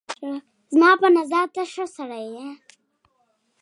زما 0.73 0.91
په 1.01 1.07
نظر 1.17 1.45
ته 1.55 1.63
ښه 1.71 1.85
سړی 1.95 2.25
یې 2.35 2.47